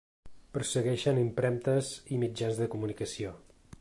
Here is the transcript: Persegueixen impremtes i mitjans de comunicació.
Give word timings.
Persegueixen 0.57 1.21
impremtes 1.23 1.91
i 2.17 2.21
mitjans 2.25 2.63
de 2.63 2.69
comunicació. 2.77 3.37